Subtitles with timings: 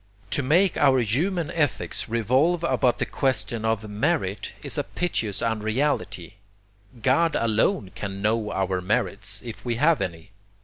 [0.31, 6.37] To make our human ethics revolve about the question of 'merit' is a piteous unreality
[7.03, 10.31] God alone can know our merits, if we have any.